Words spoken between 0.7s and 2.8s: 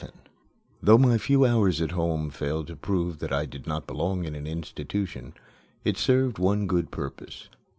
Though my few hours at home failed to